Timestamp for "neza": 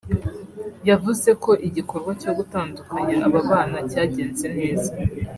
4.57-4.91